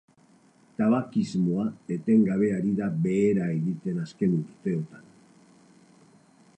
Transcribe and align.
Tabakismoa 0.77 1.65
etengabe 1.95 2.49
ari 2.57 2.73
da 2.81 2.89
behera 3.05 3.51
egiten 3.59 4.01
azken 4.07 4.35
urteotan. 4.41 5.05